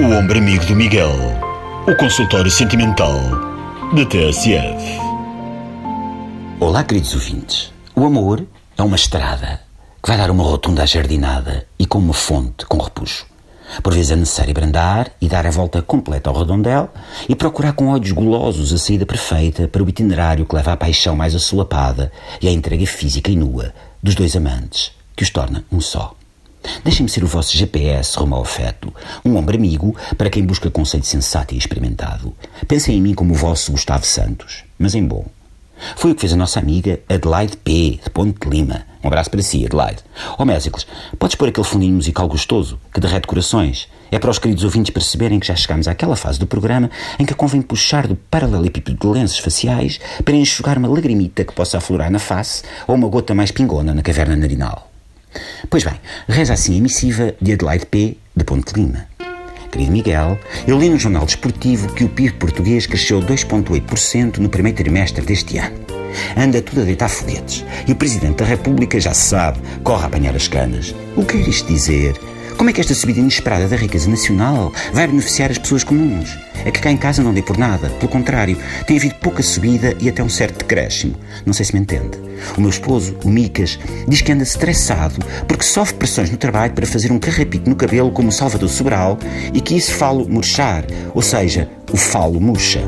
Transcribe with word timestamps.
O 0.00 0.12
ombro 0.12 0.38
amigo 0.38 0.64
do 0.64 0.76
Miguel. 0.76 1.10
O 1.84 1.96
consultório 1.96 2.48
sentimental 2.48 3.18
da 3.92 4.06
TSF. 4.06 5.00
Olá, 6.60 6.84
queridos 6.84 7.14
ouvintes. 7.14 7.72
O 7.96 8.04
amor 8.04 8.46
é 8.76 8.82
uma 8.84 8.94
estrada 8.94 9.60
que 10.00 10.08
vai 10.08 10.16
dar 10.16 10.30
uma 10.30 10.44
rotunda 10.44 10.86
jardinada 10.86 11.66
e 11.76 11.84
com 11.84 11.98
uma 11.98 12.14
fonte 12.14 12.64
com 12.66 12.78
repuxo. 12.78 13.26
Por 13.82 13.92
vezes 13.92 14.12
é 14.12 14.16
necessário 14.16 14.54
brandar 14.54 15.10
e 15.20 15.28
dar 15.28 15.44
a 15.44 15.50
volta 15.50 15.82
completa 15.82 16.30
ao 16.30 16.38
redondel 16.38 16.90
e 17.28 17.34
procurar 17.34 17.72
com 17.72 17.88
olhos 17.88 18.12
golosos 18.12 18.72
a 18.72 18.78
saída 18.78 19.04
perfeita 19.04 19.66
para 19.66 19.82
o 19.82 19.88
itinerário 19.88 20.46
que 20.46 20.54
leva 20.54 20.74
à 20.74 20.76
paixão 20.76 21.16
mais 21.16 21.34
assolapada 21.34 22.12
e 22.40 22.46
à 22.46 22.52
entrega 22.52 22.86
física 22.86 23.32
e 23.32 23.36
nua 23.36 23.74
dos 24.00 24.14
dois 24.14 24.36
amantes, 24.36 24.92
que 25.16 25.24
os 25.24 25.30
torna 25.30 25.64
um 25.72 25.80
só. 25.80 26.17
Deixem-me 26.84 27.08
ser 27.08 27.24
o 27.24 27.28
vosso 27.28 27.56
GPS 27.56 28.18
rumo 28.18 28.34
ao 28.34 28.42
afeto, 28.42 28.92
um 29.24 29.36
ombro 29.36 29.56
amigo 29.56 29.94
para 30.16 30.30
quem 30.30 30.44
busca 30.44 30.70
conceito 30.70 31.06
sensato 31.06 31.54
e 31.54 31.58
experimentado. 31.58 32.34
Pensem 32.66 32.96
em 32.96 33.00
mim 33.00 33.14
como 33.14 33.32
o 33.32 33.36
vosso 33.36 33.72
Gustavo 33.72 34.04
Santos, 34.04 34.64
mas 34.78 34.94
em 34.94 35.06
bom. 35.06 35.24
Foi 35.96 36.10
o 36.10 36.14
que 36.14 36.20
fez 36.20 36.32
a 36.32 36.36
nossa 36.36 36.58
amiga 36.58 37.00
Adelaide 37.08 37.56
P., 37.56 38.00
de 38.02 38.10
Ponte 38.10 38.38
de 38.40 38.48
Lima. 38.48 38.84
Um 39.02 39.06
abraço 39.06 39.30
para 39.30 39.42
si, 39.42 39.64
Adelaide. 39.64 40.02
Ó 40.30 40.42
oh, 40.42 40.44
Mésicles, 40.44 40.86
podes 41.18 41.36
pôr 41.36 41.48
aquele 41.48 41.66
fundinho 41.66 41.94
musical 41.94 42.26
gostoso, 42.26 42.80
que 42.92 43.00
derrete 43.00 43.28
corações? 43.28 43.88
É 44.10 44.18
para 44.18 44.30
os 44.30 44.38
queridos 44.38 44.64
ouvintes 44.64 44.90
perceberem 44.90 45.38
que 45.38 45.46
já 45.46 45.54
chegamos 45.54 45.86
àquela 45.86 46.16
fase 46.16 46.38
do 46.38 46.46
programa 46.46 46.90
em 47.18 47.24
que 47.24 47.34
convém 47.34 47.62
puxar 47.62 48.06
do 48.06 48.16
paralelepípedo 48.16 48.98
de 48.98 49.06
lenços 49.06 49.38
faciais 49.38 50.00
para 50.24 50.34
enxugar 50.34 50.78
uma 50.78 50.88
lagrimita 50.88 51.44
que 51.44 51.52
possa 51.52 51.78
aflorar 51.78 52.10
na 52.10 52.18
face 52.18 52.62
ou 52.86 52.94
uma 52.94 53.08
gota 53.08 53.34
mais 53.34 53.52
pingona 53.52 53.94
na 53.94 54.02
caverna 54.02 54.34
narinal. 54.34 54.87
Pois 55.68 55.84
bem, 55.84 55.94
reza 56.28 56.54
assim 56.54 56.78
a 56.78 56.82
missiva 56.82 57.34
de 57.40 57.52
Adelaide 57.52 57.86
P., 57.86 58.16
de 58.34 58.44
Ponte 58.44 58.72
Lima. 58.74 59.06
Querido 59.70 59.92
Miguel, 59.92 60.38
eu 60.66 60.78
li 60.78 60.88
no 60.88 60.98
jornal 60.98 61.26
desportivo 61.26 61.92
que 61.92 62.04
o 62.04 62.08
PIB 62.08 62.34
português 62.34 62.86
cresceu 62.86 63.20
2,8% 63.20 64.38
no 64.38 64.48
primeiro 64.48 64.78
trimestre 64.78 65.24
deste 65.24 65.58
ano. 65.58 65.76
Anda 66.36 66.62
tudo 66.62 66.80
a 66.80 66.84
deitar 66.84 67.08
foguetes. 67.08 67.64
E 67.86 67.92
o 67.92 67.96
Presidente 67.96 68.36
da 68.36 68.46
República 68.46 68.98
já 68.98 69.12
sabe, 69.12 69.60
corre 69.82 70.04
a 70.04 70.06
apanhar 70.06 70.34
as 70.34 70.48
canas. 70.48 70.94
O 71.16 71.24
que 71.24 71.36
é 71.36 71.40
isto 71.40 71.68
dizer? 71.68 72.18
Como 72.56 72.70
é 72.70 72.72
que 72.72 72.80
esta 72.80 72.94
subida 72.94 73.20
inesperada 73.20 73.68
da 73.68 73.76
riqueza 73.76 74.10
nacional 74.10 74.72
vai 74.92 75.06
beneficiar 75.06 75.50
as 75.50 75.58
pessoas 75.58 75.84
comuns? 75.84 76.36
É 76.68 76.70
que 76.70 76.80
cá 76.80 76.92
em 76.92 76.98
casa 76.98 77.22
não 77.22 77.32
dê 77.32 77.40
por 77.40 77.56
nada, 77.56 77.88
pelo 77.88 78.12
contrário, 78.12 78.58
tem 78.86 78.98
havido 78.98 79.14
pouca 79.14 79.42
subida 79.42 79.96
e 79.98 80.06
até 80.06 80.22
um 80.22 80.28
certo 80.28 80.58
decréscimo. 80.58 81.14
Não 81.46 81.54
sei 81.54 81.64
se 81.64 81.72
me 81.74 81.80
entende. 81.80 82.18
O 82.58 82.60
meu 82.60 82.68
esposo, 82.68 83.16
o 83.24 83.30
Micas, 83.30 83.78
diz 84.06 84.20
que 84.20 84.30
anda 84.32 84.42
estressado 84.42 85.16
porque 85.46 85.64
sofre 85.64 85.94
pressões 85.94 86.30
no 86.30 86.36
trabalho 86.36 86.74
para 86.74 86.84
fazer 86.84 87.10
um 87.10 87.18
carrapito 87.18 87.70
no 87.70 87.74
cabelo 87.74 88.10
como 88.10 88.28
o 88.28 88.32
Salvador 88.32 88.68
Sobral 88.68 89.18
e 89.54 89.62
que 89.62 89.78
isso 89.78 89.94
falo 89.94 90.28
murchar, 90.28 90.84
ou 91.14 91.22
seja, 91.22 91.70
o 91.90 91.96
falo 91.96 92.38
murcha. 92.38 92.82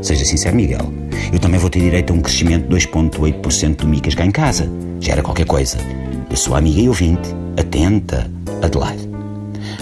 Seja 0.00 0.24
sincero, 0.24 0.54
Miguel. 0.54 0.88
Eu 1.32 1.40
também 1.40 1.58
vou 1.58 1.68
ter 1.68 1.80
direito 1.80 2.12
a 2.12 2.16
um 2.16 2.20
crescimento 2.20 2.68
de 2.68 2.86
2,8% 2.86 3.74
do 3.74 3.88
Micas 3.88 4.14
cá 4.14 4.24
em 4.24 4.30
casa. 4.30 4.70
Já 5.00 5.14
era 5.14 5.22
qualquer 5.22 5.46
coisa. 5.46 5.78
Eu 6.30 6.36
sou 6.36 6.54
amiga 6.54 6.80
e 6.80 6.88
ouvinte, 6.88 7.28
atenta, 7.58 8.30
Adelaide. 8.62 9.15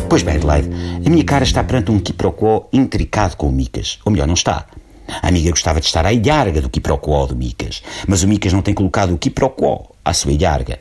Pois 0.09 0.23
bem, 0.23 0.37
Adelaide, 0.37 0.71
a 1.05 1.11
minha 1.11 1.25
cara 1.25 1.45
está 1.45 1.63
perante 1.63 1.91
um 1.91 1.99
quiprocó 1.99 2.69
intricado 2.73 3.37
com 3.37 3.49
o 3.49 3.53
Micas. 3.53 3.99
Ou 4.05 4.13
melhor, 4.13 4.27
não 4.27 4.35
está. 4.35 4.67
A 5.07 5.29
amiga 5.29 5.51
gostava 5.51 5.81
de 5.81 5.87
estar 5.87 6.07
à 6.07 6.13
ilharga 6.13 6.61
do 6.61 6.71
quiprocó 6.71 7.27
do 7.27 7.37
Micas, 7.37 7.83
mas 8.07 8.23
o 8.23 8.29
Micas 8.29 8.53
não 8.53 8.63
tem 8.63 8.75
colocado 8.75 9.15
o 9.15 9.19
quiprocó 9.19 9.91
à 10.05 10.13
sua 10.13 10.33
ilharga. 10.33 10.79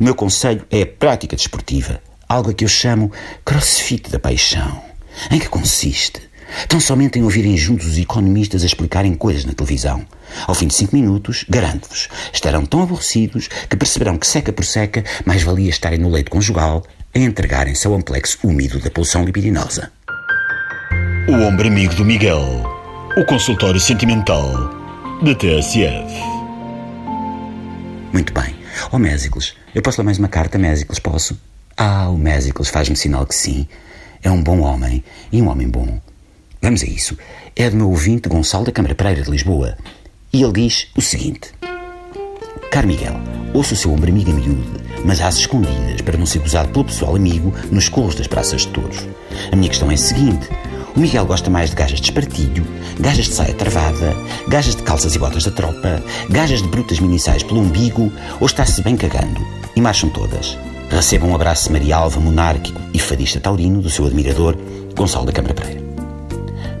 O 0.00 0.04
meu 0.04 0.14
conselho 0.14 0.64
é 0.70 0.82
a 0.82 0.86
prática 0.86 1.36
desportiva, 1.36 2.00
algo 2.28 2.50
a 2.50 2.54
que 2.54 2.64
eu 2.64 2.68
chamo 2.68 3.12
crossfit 3.44 4.10
da 4.10 4.18
paixão. 4.18 4.82
Em 5.30 5.38
que 5.38 5.48
consiste? 5.48 6.20
Tão 6.68 6.80
somente 6.80 7.18
em 7.18 7.22
ouvirem 7.22 7.56
juntos 7.56 7.86
os 7.86 7.98
economistas 7.98 8.62
a 8.62 8.66
explicarem 8.66 9.14
coisas 9.14 9.44
na 9.44 9.52
televisão. 9.52 10.06
Ao 10.46 10.54
fim 10.54 10.68
de 10.68 10.74
cinco 10.74 10.94
minutos, 10.94 11.44
garanto-vos, 11.48 12.08
estarão 12.32 12.64
tão 12.64 12.82
aborrecidos 12.82 13.48
que 13.48 13.76
perceberão 13.76 14.16
que 14.16 14.26
seca 14.26 14.52
por 14.52 14.64
seca 14.64 15.04
mais 15.24 15.42
valia 15.42 15.68
estarem 15.68 15.98
no 15.98 16.08
leito 16.08 16.30
conjugal 16.30 16.84
a 17.16 17.18
entregarem-se 17.18 17.86
ao 17.86 17.94
amplexo 17.94 18.38
úmido 18.44 18.78
da 18.78 18.90
pulsão 18.90 19.24
libidinosa. 19.24 19.90
O 21.26 21.32
ombro 21.32 21.66
amigo 21.66 21.94
do 21.94 22.04
Miguel. 22.04 22.62
O 23.16 23.24
consultório 23.24 23.80
sentimental 23.80 24.52
da 25.22 25.34
TSF. 25.34 26.14
Muito 28.12 28.34
bem. 28.34 28.54
Ó 28.92 28.96
oh, 28.96 28.98
Mésicles, 28.98 29.54
eu 29.74 29.80
posso 29.80 30.00
ler 30.00 30.04
mais 30.04 30.18
uma 30.18 30.28
carta, 30.28 30.58
Mésicles, 30.58 30.98
posso? 30.98 31.40
Ah, 31.74 32.10
o 32.10 32.18
Mésicles 32.18 32.68
faz-me 32.68 32.96
sinal 32.96 33.26
que 33.26 33.34
sim. 33.34 33.66
É 34.22 34.30
um 34.30 34.42
bom 34.42 34.60
homem 34.60 35.02
e 35.32 35.40
um 35.40 35.48
homem 35.48 35.68
bom. 35.68 35.98
Vamos 36.60 36.82
a 36.82 36.86
isso. 36.86 37.16
É 37.54 37.70
do 37.70 37.76
meu 37.76 37.88
ouvinte 37.88 38.28
Gonçalo 38.28 38.66
da 38.66 38.72
Câmara 38.72 38.94
Pereira 38.94 39.22
de 39.22 39.30
Lisboa. 39.30 39.78
E 40.34 40.42
ele 40.42 40.52
diz 40.52 40.88
o 40.94 41.00
seguinte: 41.00 41.50
Caro 42.70 42.86
Miguel, 42.86 43.14
ouço 43.54 43.74
o 43.74 43.76
seu 43.76 43.92
ombro 43.92 44.10
amigo 44.10 44.30
a 44.30 44.34
miúdo 44.34 44.86
mas 45.06 45.20
às 45.20 45.36
escondidas, 45.36 46.00
para 46.00 46.18
não 46.18 46.26
ser 46.26 46.40
gozado 46.40 46.68
pelo 46.70 46.84
pessoal 46.84 47.14
amigo 47.14 47.54
nos 47.70 47.88
colos 47.88 48.16
das 48.16 48.26
praças 48.26 48.62
de 48.62 48.68
touros. 48.68 49.06
A 49.52 49.56
minha 49.56 49.68
questão 49.68 49.90
é 49.90 49.94
a 49.94 49.98
seguinte: 49.98 50.48
o 50.96 51.00
Miguel 51.00 51.24
gosta 51.24 51.48
mais 51.48 51.70
de 51.70 51.76
gajas 51.76 52.00
de 52.00 52.06
espartilho, 52.06 52.66
gajas 52.98 53.26
de 53.26 53.34
saia 53.34 53.54
travada, 53.54 54.16
gajas 54.48 54.74
de 54.74 54.82
calças 54.82 55.14
e 55.14 55.18
botas 55.18 55.44
da 55.44 55.52
tropa, 55.52 56.02
gajas 56.28 56.60
de 56.60 56.68
brutas 56.68 56.98
minissais 56.98 57.42
pelo 57.44 57.60
umbigo, 57.60 58.12
ou 58.40 58.46
está-se 58.46 58.82
bem 58.82 58.96
cagando? 58.96 59.40
E 59.76 59.80
marcham 59.80 60.10
todas. 60.10 60.58
Receba 60.90 61.26
um 61.26 61.34
abraço 61.34 61.72
marialva, 61.72 62.20
monárquico 62.20 62.80
e 62.92 62.98
fadista 62.98 63.40
taurino 63.40 63.80
do 63.80 63.90
seu 63.90 64.06
admirador, 64.06 64.56
Gonçalo 64.96 65.26
da 65.26 65.32
Câmara 65.32 65.54
Pereira. 65.54 65.84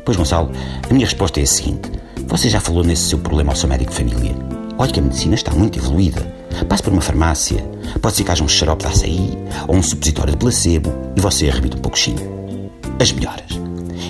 Pois, 0.04 0.16
Gonçalo, 0.16 0.50
a 0.88 0.92
minha 0.92 1.06
resposta 1.06 1.40
é 1.40 1.42
a 1.42 1.46
seguinte: 1.46 1.90
você 2.26 2.48
já 2.48 2.60
falou 2.60 2.82
nesse 2.82 3.08
seu 3.08 3.18
problema 3.18 3.52
ao 3.52 3.56
seu 3.56 3.68
médico 3.68 3.90
de 3.90 3.96
família? 3.96 4.45
Olha 4.78 4.92
que 4.92 5.00
a 5.00 5.02
medicina 5.02 5.34
está 5.34 5.52
muito 5.52 5.78
evoluída. 5.78 6.20
Passe 6.68 6.82
por 6.82 6.92
uma 6.92 7.02
farmácia, 7.02 7.64
pode 8.00 8.16
ser 8.16 8.24
que 8.24 8.30
haja 8.30 8.44
um 8.44 8.48
xarope 8.48 8.84
de 8.84 8.92
açaí 8.92 9.38
ou 9.66 9.76
um 9.76 9.82
supositório 9.82 10.32
de 10.32 10.38
placebo 10.38 10.92
e 11.16 11.20
você 11.20 11.48
arrebita 11.48 11.76
um 11.76 11.80
pouquinho. 11.80 12.70
As 13.00 13.12
melhoras. 13.12 13.50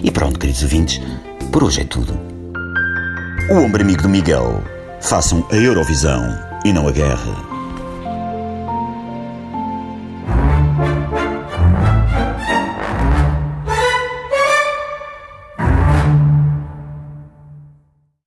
E 0.03 0.11
pronto, 0.11 0.39
queridos 0.39 0.63
ouvintes, 0.63 1.01
por 1.53 1.65
hoje 1.65 1.81
é 1.81 1.85
tudo. 1.85 2.19
O 3.51 3.55
ombro 3.55 3.83
amigo 3.83 4.03
do 4.03 4.09
Miguel. 4.09 4.63
Façam 5.01 5.47
a 5.53 5.57
Eurovisão 5.57 6.23
e 6.65 6.73
não 6.73 6.89
a 6.89 6.91
guerra. 6.91 7.56